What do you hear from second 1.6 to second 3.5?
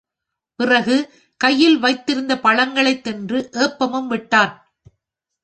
வைத்திருந்த பழங்களைத் தின்று